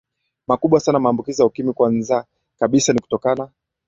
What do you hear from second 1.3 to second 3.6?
ya ukimwi Kwanza kabisa ni kutokana